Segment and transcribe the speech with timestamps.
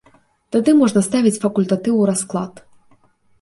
[0.53, 2.53] Тады можна ставіць факультатыў у расклад.